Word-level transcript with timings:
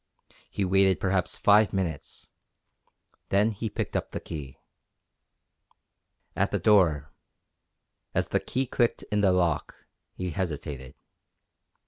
He 0.49 0.65
waited 0.65 0.99
perhaps 0.99 1.37
five 1.37 1.73
minutes. 1.73 2.31
Then 3.29 3.51
he 3.51 3.69
picked 3.69 3.95
up 3.95 4.09
the 4.09 4.19
key. 4.19 4.57
At 6.35 6.49
the 6.49 6.57
door, 6.57 7.11
as 8.15 8.29
the 8.29 8.39
key 8.39 8.65
clicked 8.65 9.03
in 9.11 9.21
the 9.21 9.31
lock, 9.31 9.75
he 10.15 10.31
hesitated. 10.31 10.95